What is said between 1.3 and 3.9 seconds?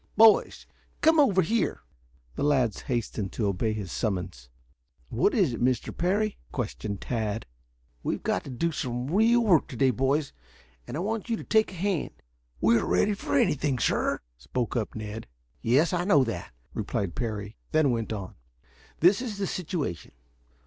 here!" The lads hastened to obey